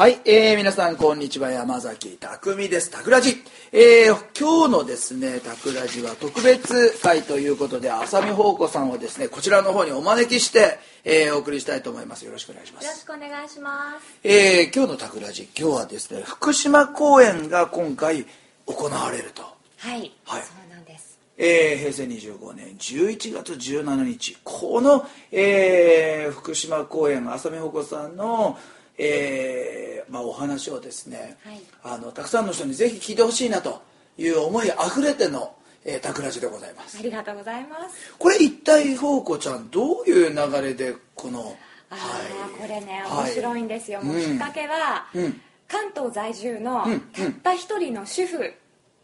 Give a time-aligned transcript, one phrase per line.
[0.00, 1.50] はい、えー、皆さんこんにちは。
[1.50, 2.90] 山崎匠です。
[2.90, 3.36] タクラジ、
[3.70, 12.24] えー、今日のですねタクラジは特別会ということで浅見宝子さんをですねこちらの方にお招きして、えー、お送りしたいと思います。
[12.24, 14.18] よろしくお願いしまよろすしくお願いします。
[14.24, 15.50] えー、今日のタクラジ。
[15.54, 18.24] 今日はですね福島公演が今回
[18.64, 19.42] 行われると。
[19.42, 20.10] はい。
[20.24, 20.42] はい。
[20.42, 21.18] そうなんです。
[21.36, 24.38] えー平成25年11月17日。
[24.44, 28.58] この、えー福島公演浅見穂子さんの、
[29.02, 33.82] えーまあ、お話をですね、はいあのたくさんの人にぜひ聞いてほしいなと
[34.18, 35.54] いう思いあふれての、
[35.84, 38.14] えー、タクラジでございますありがとうございます。
[38.18, 41.56] これ一体宝子ちゃんどういう流れでこの
[41.88, 44.02] ああ、これね、はい面白いんですよ。
[44.02, 48.52] もううんきっかけは、うん関東在住のうんたった一人の主婦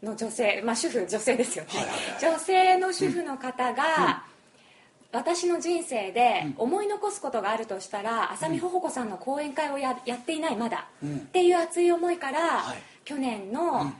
[0.03, 1.69] の女性、まあ主婦女性ですよね。
[1.71, 4.23] はいはいはい女性の主婦の方が。
[5.11, 11.17] 私の人生で思い残すことがあるとしたら浅見穂子さんの講演会をややっていないまだ、うん。
[11.17, 12.77] っていう熱い思いから、はい。
[13.05, 13.93] 去年の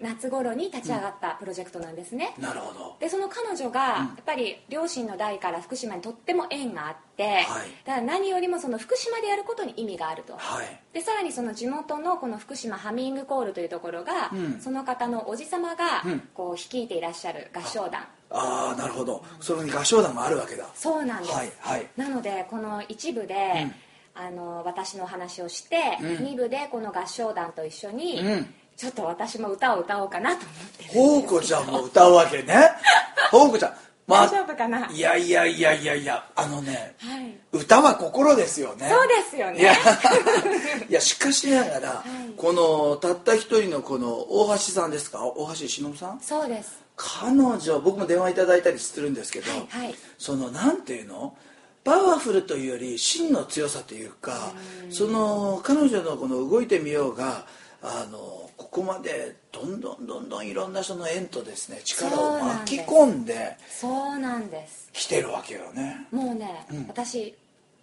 [0.00, 2.96] 夏頃に立ち上がったプロジェクトなんですね、なるほど。
[3.00, 7.46] でその彼女がやっぱり両親の代から福島にとっても縁があって、
[7.84, 10.80] だから何よりもその福島でやることに意味があると、はい。
[10.92, 14.60] でさらにその地元のこの福島ハミングコールというところが、うん。
[14.60, 16.20] その方のおじ様がうん。
[16.34, 19.24] こう率いていらっしゃる合唱団ああなるほど。
[19.40, 20.66] そこに合唱団があるわけだ。
[20.74, 21.86] そうなんです、はいはい。
[21.96, 23.74] なのでこの一部で、うん。
[24.20, 26.24] あの私のお話をして、うん。
[26.24, 28.54] 二部でこの合唱団と一緒に、うん。
[28.76, 32.54] ちょっと私も歌を歌おうかなと思ってるんです宝子ちゃんも歌うわけね。
[33.30, 33.74] 宝子ちゃん。
[34.06, 34.88] ま大丈夫かな？
[34.90, 37.36] いやいやいやいやいやあのねはい。
[37.52, 38.88] 歌は心ですよね。
[38.88, 39.60] そうですよね。
[40.88, 42.32] いやしかしながら、い。
[42.36, 45.24] このたった一人のこの大橋さんですか？
[45.26, 46.20] 大橋忍さん？
[46.20, 49.94] そうです彼女僕も電話いただいたりするんですけど、はいはい。
[50.18, 51.36] そのなんていうの？
[51.84, 54.52] パワフルというより真の強さというか
[54.90, 57.46] その彼女のこの動いてみようが
[57.80, 58.18] あの
[58.58, 64.90] ここまでどんどんどんどんいろんな人の縁とですね力を巻き込んでそうなんです。
[64.92, 66.06] きてるわけよね。
[66.10, 66.86] もうね、うん。
[66.88, 67.34] 私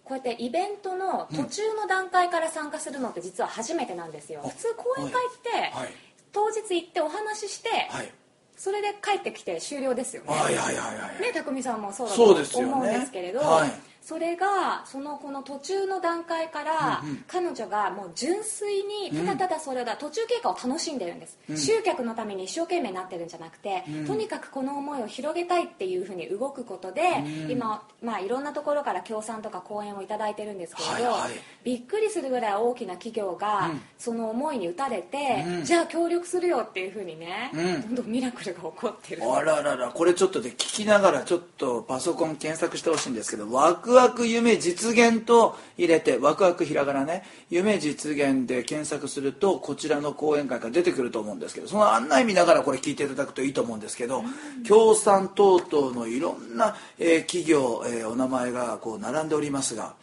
[0.04, 5.88] こうやってイベントの途中の段階から参加するのって実は初めてなんですよ、あ普通講演会って、はい。
[6.32, 8.12] 当日行ってお話しして、はい
[8.56, 10.28] それで帰ってきて終了ですよね。
[10.34, 11.22] はいはいはいはい。
[11.22, 13.40] ね匠さんもそうだと思うんですけれど。
[13.40, 13.70] はい
[14.06, 21.58] それがそのこの途中の段階から、彼女がもう純粋にただただそれだ、途中経過を楽しんでるんです、うん。
[21.58, 24.06] 集客のために一生懸命になってるんじゃなくて、うん。
[24.06, 27.50] とにかくこの思いを広げたいっていうふうに動くことで、うん。
[27.50, 31.30] 今、まあ、いろんなところから協賛とか講演をいただいてるんですけれど、はいはい。
[31.64, 33.80] びっくりするぐらい大きな企業が、うん。
[33.98, 35.64] その思いに打たれて、うん。
[35.64, 37.82] じゃあ協力するよっていうふうにね、うん。
[37.82, 39.22] どんどんミラクルが起こってる。
[39.24, 47.24] あらららこれちょっとで聞きながらちょっとパソコン検索してほしいんですけどワクワク夢実現と入れてワクワクひらがなね。
[47.50, 54.22] 夢実現で検索するとこちらの講演会が出てくると思うんですけどその案内見ながらこれ聞いていただくといいと思うんですけど
[54.64, 59.94] 協賛等々のいろんな、えー企業、えーお名前がこう並んでおりますが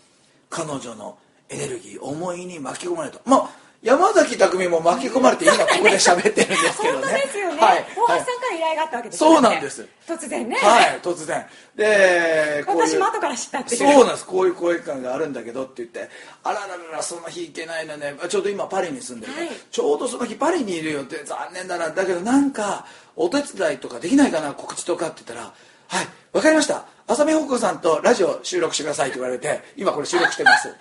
[0.50, 1.18] 彼女の
[1.50, 3.20] エネルギー思いに巻き込まれた。
[3.26, 7.04] まあ山崎匠も巻き込まれて今ここで喋ってるんですけどね。
[7.04, 7.86] 本当ですよね、はい。
[7.98, 8.26] 大橋さん
[8.64, 9.88] はいがあったわけですそうなんです。
[10.08, 11.46] 突然ね、はい突然。
[11.76, 13.94] でこういう私も後から知ったっていう。
[13.94, 14.26] そうなんです。
[14.26, 16.10] こういう講演会があるんだけどって言って。
[16.44, 18.16] あららららその日行けないのね。
[18.30, 19.56] ちょうど今パリに住んでるから、はい。
[19.70, 21.90] ちょうどその日パリにいるよって残念だな。
[21.90, 22.86] だけどなんか
[23.16, 25.54] お手伝いとかできないかな告知とかって言ったら
[25.88, 26.86] 「はいわかりました。
[27.06, 30.70] 浅見穂子さんとラジオ収録してください」って言われて今これ収録してます。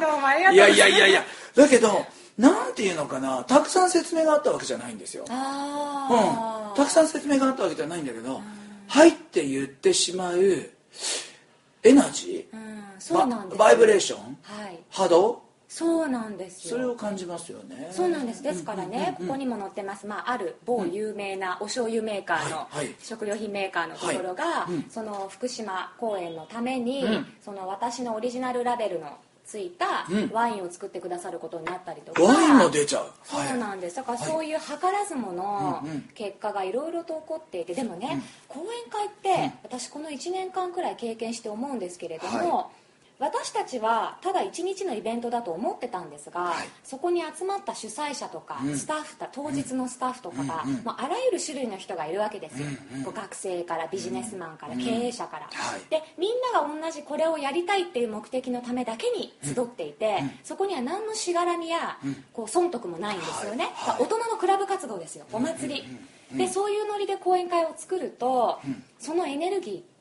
[0.00, 0.76] どうもありがとういやございます。
[0.76, 1.24] いやいやいや。
[1.54, 2.06] だけど
[2.38, 5.24] なんていうのかなたくさん説明があったわけじゃないんですよ。
[5.28, 8.42] あうん、たくさん説明があったわけじゃないんだけど
[8.88, 10.70] 「はい」って言ってしまう
[11.82, 14.78] エナジー、ババイブレーションはい。
[14.90, 16.76] 波動そうなんですよ。
[16.76, 17.88] それを感じますよね。
[17.90, 18.42] そうなんです。
[18.42, 22.68] ですからね、ここにも載ってます、まあ、ある某有名なお醤油メーカーの、
[23.00, 27.26] 食料品メーカーのところが、その福島公演のために、うん。
[27.44, 30.30] その私のオリジナルラベルのついたうん。
[30.32, 33.10] ワインを作ってくださることになったりとか、ワインも出ちゃう。
[33.22, 33.96] そうなんです。
[33.96, 42.68] だからそういう図らずものうんうん結果がいろいろと起こっていてでもね、講演会って私この1年間くらい経験して思うんですけれども、は
[43.18, 46.68] 私たちはただ1日のイベントだと思ってたんですが、はい。
[46.84, 48.76] そこに集まった主催者とかうん。
[48.76, 50.82] スタッフた当日のスタッフとかが、うん。
[50.84, 52.68] あらゆる種類の人がいるわけですよ、
[53.06, 54.78] うん学生からビジネスマンからうん。
[54.78, 55.80] 経営者から、はい。
[55.90, 62.24] でみんなが同じこれをやりたいっていう目的のためだけに集っていて、そこには何のしがらみや、うん。
[62.32, 63.94] こう損得もないんですよね、はい。
[63.94, 64.02] はい。
[64.02, 65.24] 大人のクラブ活動ですよ。
[65.32, 68.84] お祭り、でそういうノリで講演会を作ると、ん。
[68.98, 69.95] そのエネルギーって、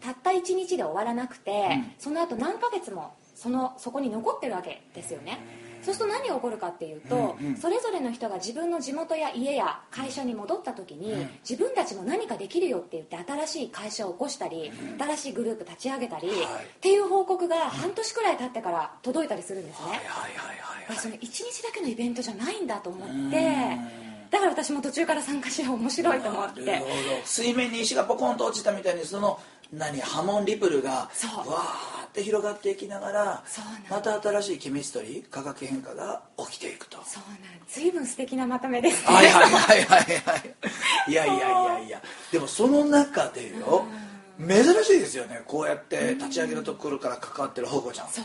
[0.00, 1.92] たった1日で終わらなくて、うん。
[1.98, 5.38] その後何ヶ月もそのそこに残ってるわけですよね。
[5.82, 16.32] そうすると何が起こるかっていうと、それぞれの人が自分の地元や家や会社に戻った時に、自分たちも何かできるよって言って新しい会社を起こしたり、新しいグループ立ち上げたり、っ
[16.80, 20.96] ていう報告が半年くらい経ってから届いたりするんですね、はいはいはいはい。
[20.96, 23.78] その1日だけのイベントじゃないんだと思って
[24.36, 26.60] だから私も途中から参加しよう面白いと思って。
[26.64, 26.92] なるほど。
[27.24, 29.40] 水面に石がポコンと落ちたみたいにその
[29.72, 31.50] 何波紋リプルがそう。
[31.50, 33.44] わーって広がっていきながら
[33.90, 36.98] また新しいケミストリー化学変化が起きていくと。
[37.04, 37.38] そうなん
[37.68, 39.14] 随分素敵なまとめですね。
[39.14, 40.00] はいはいはいはい。
[40.24, 40.54] はい
[41.08, 41.80] いやいやいや。
[41.80, 42.02] いや
[42.32, 43.84] でもその中でよ
[44.38, 45.42] 珍しいですよね。
[45.46, 48.08] こうやって立ち上げのところから関わってるホーコちゃん。
[48.08, 48.24] そう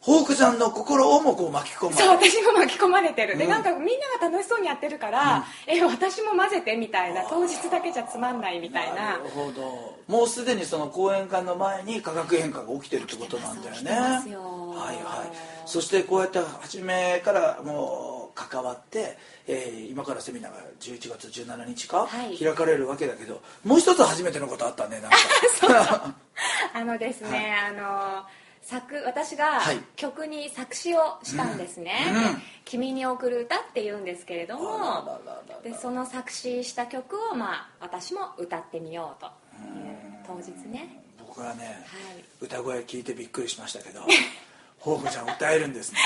[0.00, 8.94] ホークちゃんの心をもこう巻き込まそうれ私も巻き込まれてる、でなんかみんなが楽しそうにやってるから、え私も混ぜてみたいな当日だけじゃつまんないみたいな。
[8.94, 9.98] なるほど。
[10.08, 13.90] もうすでにその講演会の前に化学変化が起きてるってことなんだよね。
[13.90, 15.36] はいはい。
[15.66, 22.38] そしてこうやって初めからもう関わって、えー今からセミナーが11月17日か、はい。
[22.38, 26.14] 開かれるわけだけどもう一つ初めてのことあったねなんか。
[26.72, 28.24] あのですね、あの
[28.62, 29.78] 作私がはい。
[29.96, 32.16] 曲に作詞をしたんですね「うん。
[32.16, 35.20] うんで君に送る歌」っていうんですけれども
[35.64, 39.26] でその作詞した曲を、まあ、私も歌ってみようと。
[39.26, 39.90] いう
[40.26, 41.02] 当日ね。
[41.18, 42.24] 僕はね、はい。
[42.40, 44.02] 歌声聞いてびっくりしましたけど
[44.78, 45.98] ホークちゃん歌えるんですね。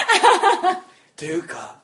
[1.17, 1.77] というか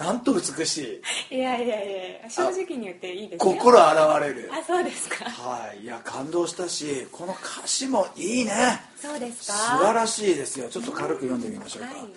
[0.00, 1.36] なんと美しい。
[1.36, 3.52] いやいやいや正直に言っていいですよ。
[3.52, 4.50] 心洗われる。
[4.50, 5.26] あそうですか。
[5.26, 5.84] はい。
[5.84, 8.80] いや感動したしこの歌詞もいいね。
[8.96, 10.70] そうです素か晴らしいですよ。
[10.70, 12.08] ちょっと軽く読んでみましょうか、はい。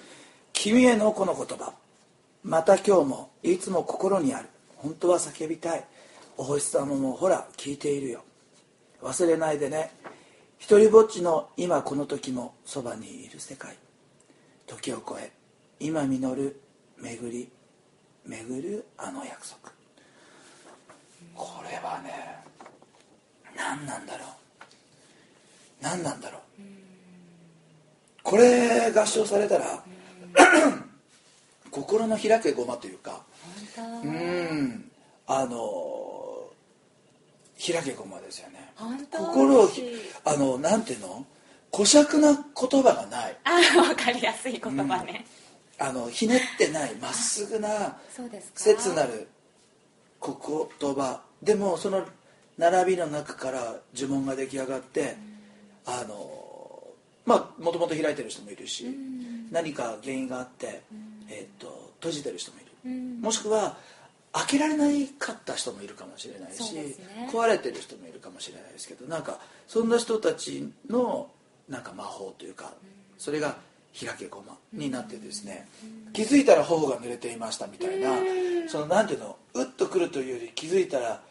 [0.53, 1.73] 君へのこの言葉。
[2.45, 4.47] また今日もいつも心にある。
[4.77, 5.83] 本当は叫びたい。
[6.37, 8.23] お星様もほら聞いているよ。
[9.01, 9.91] 忘れないでね。
[10.57, 13.75] 一人ぼっちの今この時もそばにいる世界。
[14.67, 15.33] 時を超え
[15.81, 16.61] 今実る
[16.97, 17.49] 巡り
[18.25, 19.71] 巡るあの約束。
[21.35, 22.11] これはね
[23.55, 24.27] 何なんだろう。
[25.81, 26.41] 何なんだろう。
[28.23, 29.83] これ合唱されたら
[31.69, 33.21] 心の開けごまというか
[33.75, 34.91] 本うん。
[35.27, 36.49] あの
[37.57, 38.73] 開けごまですよね。
[39.11, 39.69] 心を
[40.25, 41.25] あのなんていうの？
[41.71, 43.37] 小尺な言葉がない。
[43.45, 45.25] あ分かりやすい言葉ね、
[45.83, 47.97] あのひねってないまっすぐな
[48.55, 49.27] 切なる
[50.25, 51.19] 言葉。
[51.41, 52.05] でもその
[52.57, 55.17] 並びの中から呪文が出来上がって、
[55.85, 56.87] あの
[57.25, 58.85] まあもともと開いてる人もいるし、
[59.51, 60.83] 何か原因があって、
[61.29, 63.75] えー、と閉じてる人もいる、もしくは
[64.31, 66.95] 開けられないかった人もいるかもしれないし、ね。
[67.29, 69.37] 壊れてる人もいるかもしれないですけどなんか
[69.67, 71.27] そんな人たちの
[71.67, 72.71] なんか魔法というか、
[73.17, 73.57] それが
[73.93, 75.67] 開けごまになってですね、
[76.13, 78.09] 気づいたら頬が濡れていましたみたいな、
[78.67, 81.21] そのなんていうのうっとくるというより気づいたら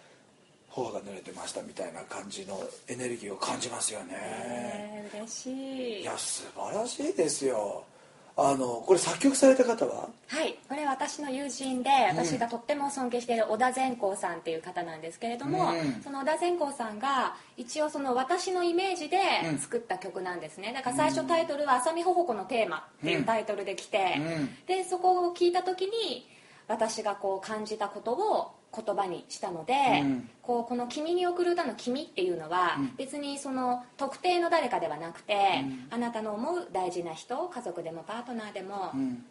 [0.68, 6.00] 頬が濡れてましたみたいな感じのエネルギーを感じますよね、えー、嬉しい。
[6.00, 7.84] いや素晴らしいですよ
[8.34, 10.08] あのこれ作曲された方は？
[10.28, 16.02] はいこれ私の友人で私がとっても尊敬している小田善光さんっていう方なんですけれども、うん。
[16.02, 19.18] その小田善光さんが一応その私のイメージで
[19.58, 20.72] 作った曲なんですね。
[20.72, 24.56] だから最初タイトルは「浅見ほほこのテーマ」っていうタイトルで来て、うん。
[24.66, 26.26] でそこを聞いた時に
[26.68, 30.30] 私がこう感じたことを言葉にしたので、うん。
[30.42, 39.24] こうこの「君に送る歌」の「君」っていうのは、別にその特定の誰かではなくて、あなたの思う大事な人家族でもパートナーでも、うん。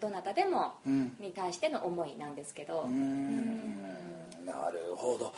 [0.00, 1.16] どなたでも、うん。
[1.20, 2.86] に対しての思いなんですけど、
[4.44, 5.32] なるほど。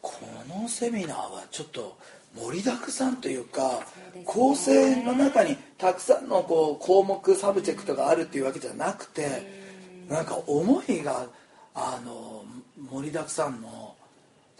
[0.00, 0.12] こ
[0.48, 1.96] のセミナーはちょっと
[2.36, 4.22] 盛りだくさんというかね。
[4.24, 9.46] 構成の中にたくさんのこう項目 subject があるっていうわけじゃなくて
[10.08, 11.26] なんか思いが
[11.74, 12.44] あの
[12.90, 13.94] 盛りだくさんの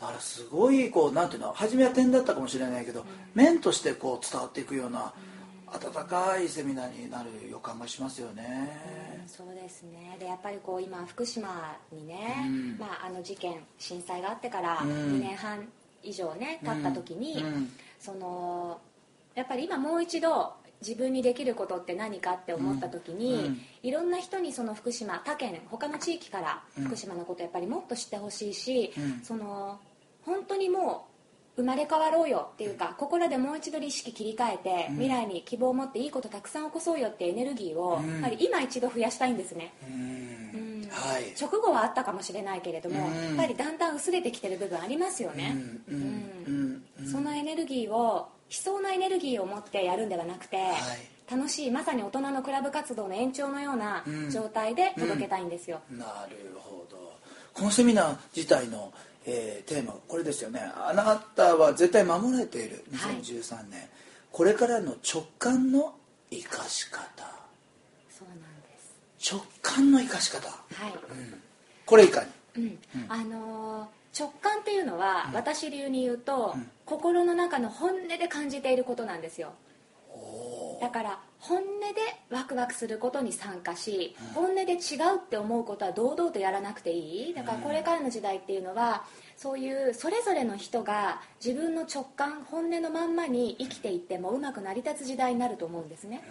[0.01, 3.05] だからすごいこうなんていうの初めは点だったかもしれないけど
[3.35, 5.13] 面としてこう伝わっていくような
[5.67, 9.23] 温かいセミナーになる予感がしますよね。
[9.27, 10.17] そうですね。
[10.19, 12.77] でやっぱりこう今福島にね、うん。
[12.79, 14.91] まあ、あの事件震災があってからうん。
[14.91, 15.67] 2年半
[16.03, 17.73] 以上ね経った時に、うん。
[17.99, 18.81] その
[19.35, 20.53] やっぱり今もう一度
[20.87, 23.41] 自分にできることって何かって思った時に、うん。
[23.41, 23.61] うん。
[23.83, 29.21] いろんな人にその福島他県他の地域から福島のことやっぱりもっと知ってほしいし、うん。
[29.23, 29.79] その
[30.27, 31.07] 本当にも
[31.57, 38.13] う生まれ変わろうよっていうかここらでもう一度意識切り替えて、未来に希望を持っていいことたくさん起こそうよってエネルギーを、うん。
[38.13, 39.73] やっぱり今一度増やしたいんですね、
[40.91, 41.35] はい。
[41.39, 43.15] 直後はあったかもしれないけれども、うん。
[43.15, 45.55] やっぱりだんだん薄れてきてる部分ありますよね、
[45.89, 45.95] うん。
[45.95, 46.85] うん。
[46.99, 47.07] うん。
[47.07, 50.59] そのエネルギーを悲壮なエネルギーを持ってやるんではなくて、
[51.31, 57.15] 楽しいまさに大人のクラブ活動の延長のような状態で届けたいんですよ、なるほど。
[57.55, 58.93] このセミナー自体の、
[59.25, 60.61] えーテーマこれですよね。
[60.61, 62.85] あなたは絶対守られている。
[62.95, 63.15] はい。
[63.23, 63.89] 2013年、
[64.31, 65.95] これからの直感の
[66.31, 67.01] 生かし方。
[68.11, 68.45] そうなんで
[69.19, 69.33] す。
[69.33, 70.49] 直感の生かし方。
[70.49, 70.55] は
[70.89, 70.93] い、
[71.87, 72.23] これいか
[72.57, 72.77] に？
[72.95, 73.07] うん。
[73.09, 76.55] あのー直感っていうのは、私流に言うと、
[76.85, 79.53] 心の中の本音で感じていることなんですよ
[80.83, 84.79] だから本音でワクワクすることに参加し、本音で違う
[85.17, 87.35] って思うことは堂々とやらなくていい。
[87.35, 89.05] だからこれからの時代っていうのは
[89.37, 96.23] そういうそれぞれの人が自分の直感本音のまんまに生きていってもうまく成り立つ時代になると思うんですね、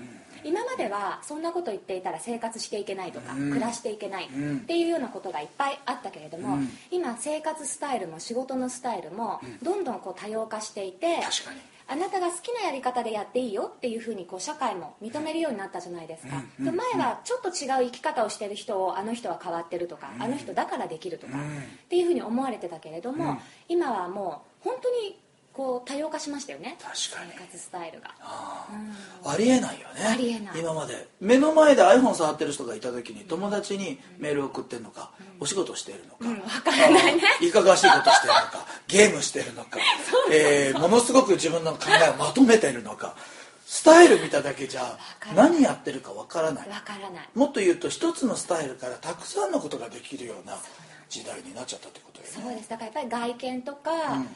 [0.43, 4.29] 今まではそんなこと言っていたら生活していけないとか、暮らしていけないっ
[4.65, 6.57] ていうようなことがいっぱいあったけれども、
[6.91, 11.59] 今生活スタイルも仕事のスタイルもどんどんこう多様化していて、確かに
[11.91, 25.19] あなたが好きなやり方でやっていいよっていうふうにこう社会も認めるようになったじゃないですか、で前はちょっと違う生き方をしてる人をあの人は変わってるとか、あの人だからできるとか、っていうふうに思われてたけれども、今はもう本当に
[25.61, 26.75] こう多様化しましたよね。
[26.81, 27.31] 確かに。
[27.37, 28.09] 生活スタイルが。
[28.19, 28.67] あ
[29.23, 30.05] ありえないよね。
[30.07, 30.59] ありえない。
[30.59, 31.07] 今まで。
[31.19, 37.21] 目の前で iPhone 触ってる人がいた時に友達にメールを送ってるのか、お仕事してるのか、うんわからないね。
[37.41, 39.77] いかがわしいことしてるのか ゲームしてるのか
[40.31, 43.15] えーものすごく自分の考えをまとめてるのか
[43.67, 44.97] スタイル見ただけじゃ
[45.35, 46.69] 何やってるかわからない。
[46.69, 47.29] わからない。
[47.35, 50.57] もっと言うと一つのスタイルからたくさんのことができるような
[51.11, 52.31] 時代になっちゃったってことよね。
[52.31, 52.69] そうです。
[52.69, 53.91] だからやっぱり外見とか、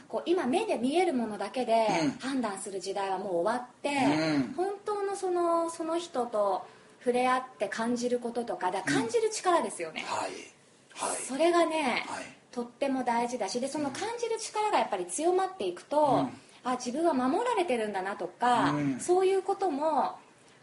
[0.10, 1.88] こう今目で見えるものだけで
[2.20, 4.54] 判断する時代はもう終わって、うん。
[4.58, 6.68] 本当のそのその人と
[7.00, 10.32] 触れ合って感じることとかだから感じる力ですよね、はい。
[10.94, 11.18] はい。
[11.18, 12.26] それがね、はい。
[12.52, 16.28] とっても大事だしでその感じる力がやっぱり強まっていくと、
[16.66, 19.00] あ自分は守られてるんだなとか、うん。
[19.00, 20.18] そういうことも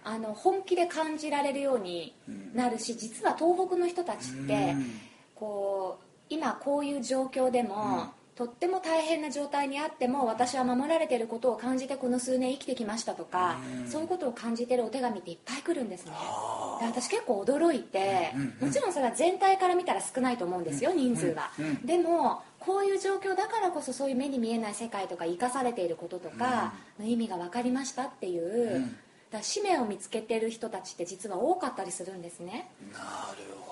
[0.05, 2.15] あの本気で感じられるように
[2.55, 5.01] なるし、実は東北の人たちって、うん
[5.43, 16.13] こう今こういう状況でも、とっても大変な状態にあっても私は守られていることを感じてこの数年生きてきましたとか、そういうことを感じてるお手紙っていっぱい来るんですね。
[16.15, 16.79] あ。
[16.81, 21.51] で私結構驚いて、もちろんそれは全体から見たら少ないと思うんですよ、人数は、
[21.85, 28.81] でもこういう状況だからこそそういう目に見えない世界とか生かされていることとかの意味が分かりましたっていう、
[29.33, 32.71] だから使命を見つけてる人たちって実は多かったりするんですね。
[32.93, 33.05] なる
[33.61, 33.72] ほ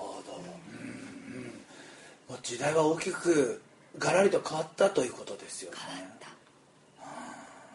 [2.41, 3.61] 時代は大きく
[3.97, 5.77] ガラリと変わったということですよね。
[5.79, 6.27] 変わった。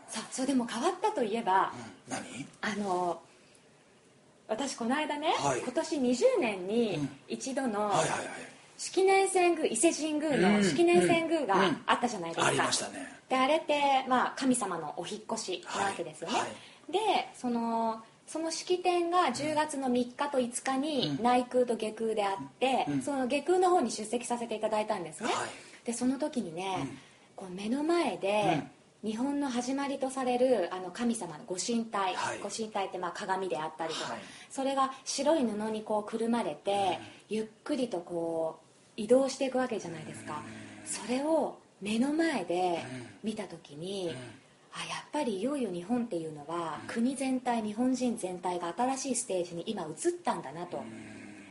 [0.09, 1.73] さあそれでも変わったといえば、
[2.09, 2.47] 何？
[2.63, 3.21] あの
[4.49, 5.61] 私この間ね、はい。
[5.61, 8.29] 今年20年に一度のはいはいはい。
[8.79, 10.43] 式年遷宮伊勢神宮うん。
[10.59, 11.47] の式年遷宮うん。
[11.47, 13.13] があったじゃないですか、ありましたね。
[13.29, 16.47] であれって、まあ、神様のお引っ越しなわけですよね、はい。
[16.47, 16.93] はい。
[16.93, 16.99] で
[17.35, 25.49] そのその式典が10月の3日と5日に内宮と下宮であって、その下宮の方に出席させていただいたんですね、はい。
[25.85, 26.88] でその時にね、
[27.37, 28.64] こう目の前で、
[29.04, 32.40] 日本の始まりとされるあの神様のご神体、はい。
[32.40, 34.21] ご神体ってまあ鏡であったりとか、はい。
[34.50, 40.42] それが白い布にこうくるまれて、ゆっくりとこう移動していくわけじゃないですか、
[40.85, 42.83] それを目の前で
[43.23, 44.16] 見た時に、
[44.76, 50.83] あやっぱりいよいよ日本っていうのは、国全体日本人全体が新しいステージに今移ったんだなと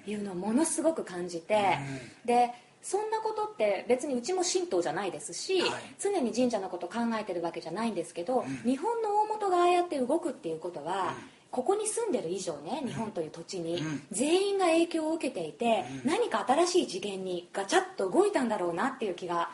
[0.06, 1.78] いうのをものすごく感じて、
[2.24, 2.52] で
[2.84, 5.72] そんなことって別にうちも神道じゃないですし、はい。
[6.00, 11.16] 常に神社のこと考えてるわけじゃないんですけど、日本の大元がああやって動くっていうことは、
[11.50, 19.50] ここに住んでる以上ね日本という土地に、全員が影響を受けていて、何か新しい次元にガチャッと動いたんだろうなっていう気が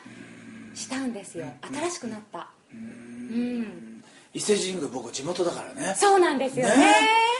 [0.74, 1.46] したんですよ。
[1.72, 2.50] 新しくなった。
[2.74, 3.11] うん
[4.34, 5.94] 伊勢神宮僕地元だからね。
[5.96, 6.76] そうなんですよね。
[6.76, 6.94] ね。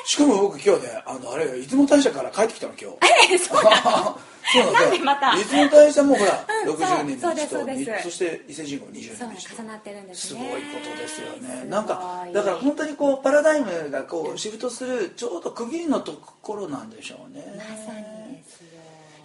[0.04, 2.96] しかも僕今日ねあのあれ出雲大社から帰ってきたの今日。
[3.32, 4.18] えそうなの？
[4.52, 5.36] そうなんでまた？
[5.36, 8.02] 出雲大社もほら、うん60年そうの日とそうです。
[8.04, 11.64] そして伊勢神宮も20そう年の日と重なってるんですすねごいことですよね。
[11.70, 17.42] なんかだから本当にこうパラダイムがこうシフトするちょうど区切りのところなんでしょうね。
[17.56, 18.66] まさにですよ。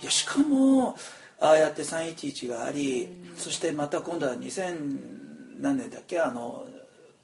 [0.03, 0.95] いやしかも
[1.39, 3.07] ああやって311があり、
[3.38, 5.26] そしてまた今度は2000
[5.59, 6.19] 何年だっけ？
[6.19, 6.65] あの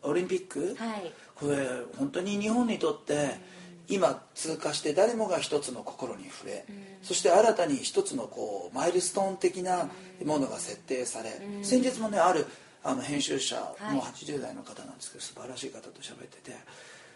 [0.03, 1.11] オリンピック、はい。
[1.35, 3.39] これ本当に日本にとって
[3.87, 6.65] 今通過して誰もが一つの心に触れ、
[7.01, 9.89] そして新たに一つのこうマイルストーン的な
[10.25, 11.31] ものが設定され、
[11.63, 12.45] 先日もねある
[12.83, 13.95] あの編集者はい。
[13.95, 16.57] もう80代の方なんですけど素晴らしい方と喋ってて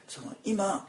[0.07, 0.87] その今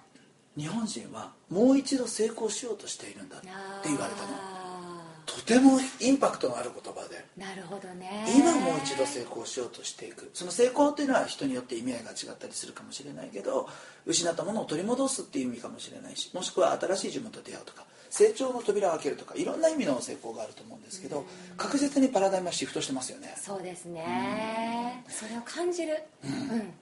[0.57, 3.49] 日本人はもう一度成功しようとしているんだって
[3.85, 4.29] 言われたの。
[4.31, 4.98] あ
[5.39, 8.25] ととてもインパクトのある言葉でなるほどね。
[8.37, 10.31] 今もう一度成功しようとしていく。
[10.35, 13.69] その成功っていうのは人によって意味合いが違ったりするかもしれないけど
[14.07, 21.25] 失ったものを取り戻すっていう意味かもしれないしもしくは新しい自分と出会うとか成長の扉を開けるとかいろんな意味の成功があると思うんですけど
[21.57, 23.35] 確実にパラダイムはシフトしてますよね。
[23.37, 25.05] そうですね。
[25.09, 26.03] それを感じる。
[26.25, 26.73] うん。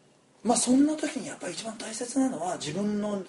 [0.45, 3.23] まあそんな時にやっぱり一番大切なのは自分の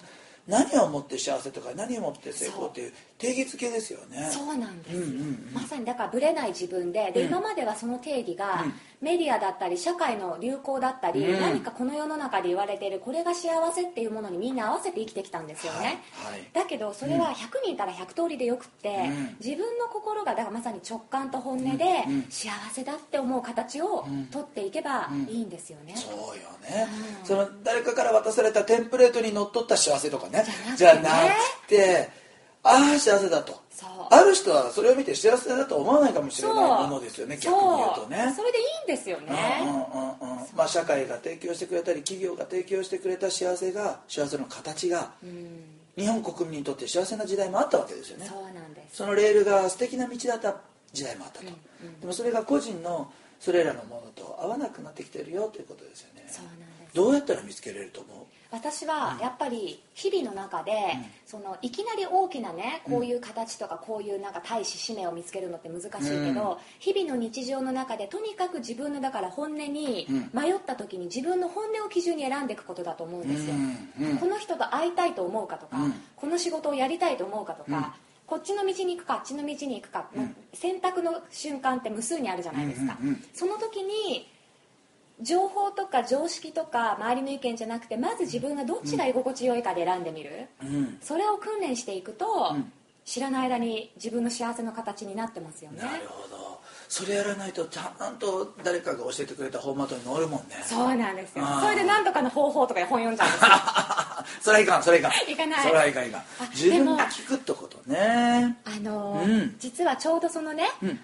[0.48, 4.28] 何をもって幸せとか何をもって成功っていう定義づけですよね。
[4.32, 5.50] そうなんですよ、うんうんうん。
[5.52, 7.28] まさにだからブレない自分でで、うん。
[7.28, 11.40] 今まではその定義が、うんメディアだったり社会の流行だったり、うん。
[11.40, 16.50] 何かこの世の中で言われているこれが幸せっていうものにみんな合わせて生きてきたんですよね、はいはい。
[16.52, 19.36] だけどそれは100人いたら100通りでよくって、うん。
[19.44, 21.84] 自分の心がだからまさに直感と本音で
[22.28, 24.26] 幸せだって思う形をうん。
[24.26, 25.22] 取っていけばうん。
[25.28, 26.86] いいんですよね、そうよね、
[27.20, 27.26] うん。
[27.26, 30.44] その誰かから渡されたテンプレートにのっとった幸せとかね。
[30.76, 32.10] じゃなくて
[32.64, 33.60] ああ幸せだと
[34.10, 38.32] ある人はそれを見て幸せだと思わないかもしれないものですよね逆に言うとね。
[38.36, 40.38] それでいいんですよね、うんうんうん。
[40.38, 45.78] うんまあ、社会が提供してくれたり企業が提供してくれた幸せが幸せの形がうん。
[45.96, 48.26] 日本国民にとって幸せな時代もあったわけですよね。
[48.26, 48.98] そうなんです。
[48.98, 50.56] そのレールが素敵な道だった
[50.92, 52.00] 時代もあったと、うんうん。
[52.00, 56.24] でもそれが個人のそれらのものと合わなくなってきてるよということですよね。
[56.28, 58.16] そうなんですどうやったら見つけれると思う？
[58.50, 60.72] 私はやっぱり日々の中で、
[61.26, 66.56] そのいきなり大きなねこういう形とかこういうなんか大使使命を見つけるのって難しいけど、うん。
[66.78, 70.30] 日々の日常の中でとにかく自分のだから本音にうん。
[70.32, 73.54] 迷った時に自分の本音を基準に選んでいくことだと思うんですよ、
[74.18, 75.94] この人と会いたいと思うかとか、うん。
[76.16, 77.84] この仕事をやりたいと思うかとか、うん。
[78.26, 80.08] こっちの道に行くかあっちの道に行くか、
[80.54, 82.96] 選択の瞬間って無数にあるじゃないですか、
[83.34, 84.26] その時に
[85.20, 90.98] 情報とか常識とか周りの意見じゃなくてまず自分がどっちが居心地よいかで選んでみる、うん。
[91.00, 92.72] それを訓練していくと、うん。
[93.04, 95.80] 知らない間に自分の幸せの形になってますよね。
[95.80, 96.60] なるほど。
[96.90, 100.56] それやらないとちゃんと誰かが教えてくれたフォーマットに乗るもんね。
[100.62, 101.44] そうなんですよ。
[101.62, 103.50] それで何とかの方法とかで本読んじゃうんですよ。
[104.42, 105.32] それはいかんそれはいかん。
[105.32, 105.62] いかない。
[105.62, 106.20] それはいかんいかん。
[106.20, 108.58] あ自分が聞くってことね。
[108.64, 109.56] あのーうん。
[109.58, 111.00] 実はちょうどそのね、うん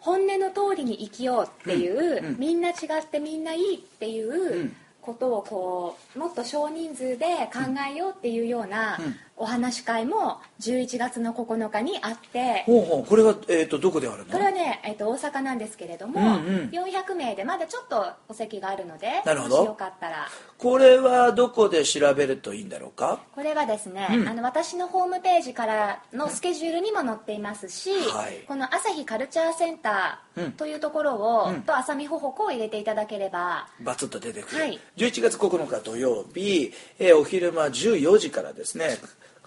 [0.00, 2.36] 本音の通りに生きようっていう、うんうん。
[2.38, 7.60] みんな違ってみんないいっていううんことをこうもっと少人数で考
[7.90, 14.32] えようっていうようなうんお話し会も11月の9日にあってほうほうこれは、えー、とどこであるの？
[14.32, 16.28] これはね、えっと大阪なんですけれども、うんう
[16.66, 16.70] ん。
[16.70, 19.64] 400名でまだちょっとお席があるのでなるほど。
[19.64, 20.28] よかったら。
[20.58, 23.20] これはどこで調べるといいんだろうか？
[23.34, 24.28] これはですね、うん。
[24.28, 28.44] あの私のホームページからのスケジュールにも載っていますし、はい。
[28.46, 30.44] この朝日カルチャーセンタうん。
[30.44, 31.62] ーというところを、うん。
[31.62, 34.78] と朝見ほほこを入れていただければバツッと出てくる、はい。
[34.98, 38.98] 11月9日土曜日、えーお昼間14時からですね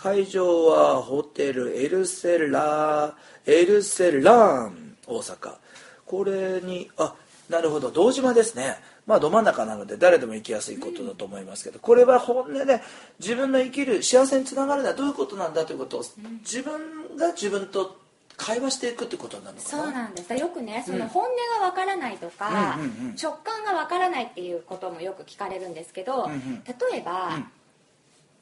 [0.03, 5.55] 会場はホテルエルセラエルセラン大阪。
[6.05, 7.15] これにあ
[7.49, 7.89] なるほど。
[7.89, 8.75] 堂島ですね。
[9.07, 12.81] まあど真ん中なので誰でも行きやすいことだと思いますけど、これは本音で
[13.21, 16.03] 自分の生きる幸せにつながるのはどういうことなんだということを
[16.41, 17.97] 自分が自分と
[18.35, 19.83] 会話していくってことなのかな？
[19.83, 20.33] そうなんです。
[20.33, 21.29] よくねその本音
[21.61, 22.77] がわからないとか、
[23.21, 26.63] 直感がわからないっていうこともよく聞かれるんですけど、うんうん。
[26.65, 27.45] 例えば、うん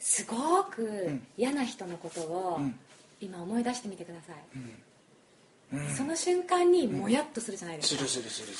[0.01, 2.75] すごく嫌な人のことを、うん。
[3.21, 5.95] 今思い出してみてください、うん。
[5.95, 8.03] その瞬間にもやっとするじゃないですか、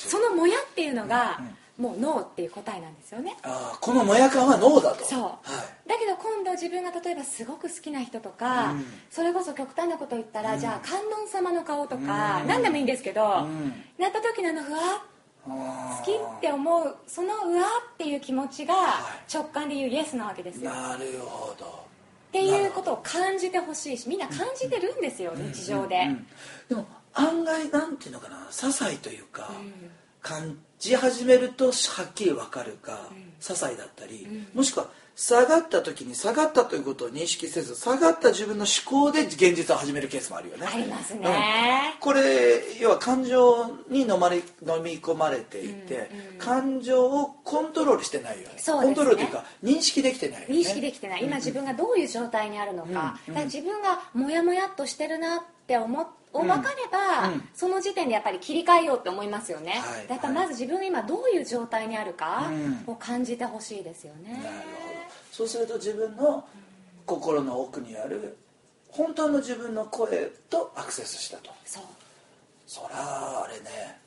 [0.08, 1.40] そのもやっていうのが、
[1.76, 3.36] もうノーっていう答えなんですよね。
[3.42, 5.04] ああこのもやかんはノーだと。
[5.04, 5.20] そう。
[5.22, 5.38] は
[5.84, 5.88] い。
[5.88, 8.84] だけど今度自分が例えばすごく好きな人とか、うん。
[9.10, 12.46] それこそ極端なこと言ったら、じゃあ観音様の顔とか、うん。
[12.46, 13.72] 何でもいいんですけど、ん。
[13.98, 15.11] なった時のあのふわっ
[15.44, 17.62] 好好きって思うそのうわ
[17.94, 19.34] っていう気持ちがはい。
[19.34, 20.70] 直感で言うイエスなわけですよ。
[20.70, 21.82] っなるほど。
[22.32, 26.26] ていうことを感じてほしいしみんな感じてるんですよ日常で、うん。
[26.68, 29.50] でも案外なんていうのかな些細というか、
[30.22, 31.70] 感じ始めるとは
[32.04, 40.66] っきり分かるか、些細だったり、もしくは下がった時に下がったということを認識せず下がった自分の思考で現実を始めるケースもあるよね。
[40.66, 48.54] ありますね、これ要は感情に飲まれ飲み込まれていて、感情をコントロールしてないよね。
[48.54, 48.62] ね。
[48.64, 50.54] コントロールというか認識できてないよね。
[50.54, 51.24] 認識できてない。
[51.24, 57.48] 今自分がどういう状態にあるのか,、だから自分がモヤモヤっとしてるなって思っ分かれば、うん。
[57.54, 60.06] その時点でやっぱり切り替えようって思いますよね、はい。
[60.08, 62.50] やっぱまず自分が今どういう状態にあるか
[62.86, 62.92] うん。
[62.92, 64.91] を感じてほしいですよね、なるほど
[65.32, 66.44] そうすると自分の
[67.06, 68.36] 心の奥にある
[68.88, 71.50] 本当の自分の声とアクセスしたと。
[71.64, 71.82] そう。
[72.66, 73.98] そらあれね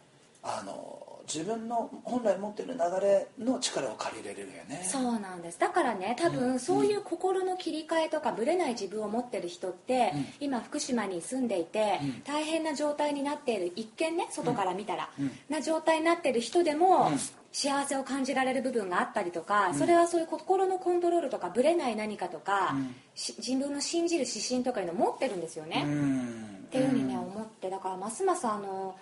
[0.43, 4.88] あの自分の本来持ってる流れの力を借りれるよね。
[4.88, 5.59] そうなんです。
[5.59, 10.25] だからね多分そういう心の切り替えとかぶれない自分を持ってる人って、うん。
[10.39, 12.21] 今福島に住んでいて、うん。
[12.21, 15.31] 大変な状態になっている一見ね外から見たら、うん。
[15.49, 17.19] な状態になっている人でも、うん
[17.55, 22.75] 幸せを感じられる部分があったりとか、それはそういう心のコントロールとかぶれない何かとか、
[23.15, 26.65] 自分の信じる指針とかいうのを持ってるんですよね、うん。
[26.65, 28.97] っていうふうにね思ってだからますますあの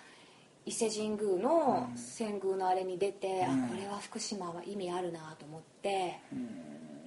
[0.66, 3.64] 伊勢神宮の遷宮のあれに出て、うん。
[3.64, 6.18] あこれは福島は意味あるなと思って、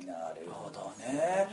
[0.06, 1.48] なるほどね。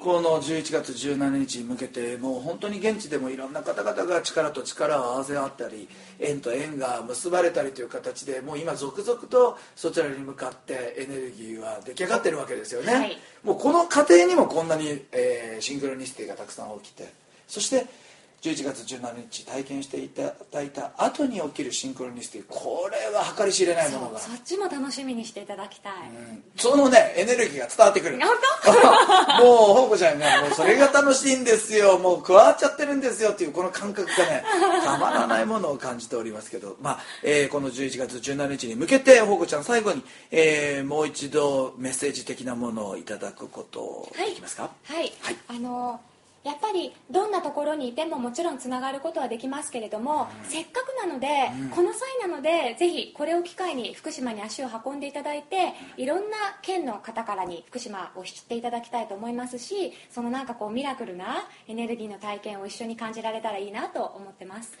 [0.00, 13.18] この11月17日に向けてもう本当に現地でもいろんな方々が力と力を合わせ合ったり縁と縁が結ばれたりという形でもう今続々とそちらに向かってエネルギーは出来上がってるわけですよね、はい。
[13.42, 17.12] もうこの過程にもこんなに、えーシンクロニシティがたくさん起きて。
[17.46, 17.86] そして
[18.42, 22.44] 11月17日体験していただいた後に起きるシンクロニシティ。
[22.48, 25.92] これは計り知れないものがそっちも楽しみにしていただきたい、
[26.56, 28.18] そのねエネルギーが伝わってくる。
[28.20, 28.30] 本
[29.44, 31.98] もうほうこちゃんねもうそれが楽しいんですよ。
[31.98, 34.44] もう加わっちゃってるんですよっていうこの感覚がね
[34.84, 44.30] たまらないものを感じておりますけど、まあえーこの11月17日に向けてほうこちゃん最後に、えーもう一度メッセージ的なものをいただくことはい。
[44.30, 45.36] できますか、はい、はい。
[45.48, 46.00] あの
[46.42, 51.26] やっぱりどんなところにいてももちろんつながることはできますけれども、せっかくなので、
[51.74, 64.72] この際なのでぜひこれを機会に福島に足を運んでいただいていろんな県の方からに福島を知っていただきたいと思いますしそのなんかこうミラクルなエネルギーの体験を一緒に感じられたらいいなと思ってます。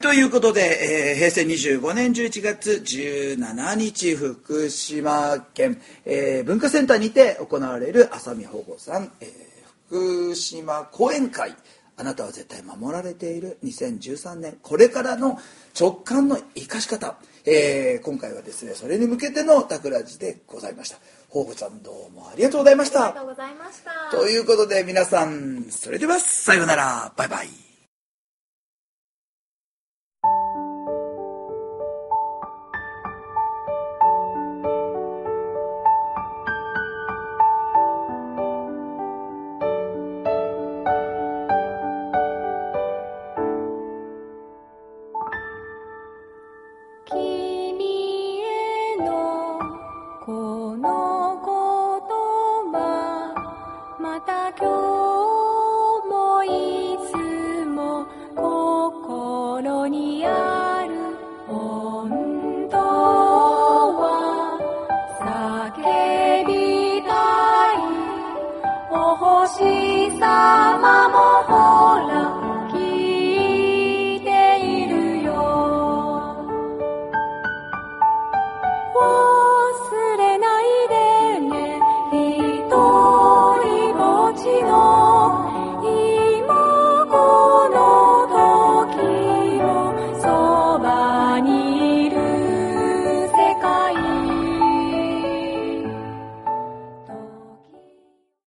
[0.00, 9.47] ということで、えー平成25年11月17日福島県、えー文化センターにて行われる浅見保護さん、えー
[9.88, 11.54] 福島講演会。
[11.96, 13.58] あなたは絶対守られている。
[13.64, 14.58] 2013年。
[14.62, 15.38] これからの
[15.78, 20.98] 直感の生かし方、えー今回はですねそれに向けての桜地でございました。
[21.28, 23.06] 保護さんどうもありがとうございました。
[23.06, 24.16] ありがとうございました。
[24.16, 27.12] ということで皆さんそれではさようなら。
[27.16, 27.67] バイバイ